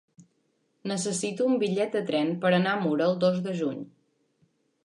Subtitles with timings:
[0.91, 3.89] Necessito un bitllet de tren per anar a Mura el dos de juny.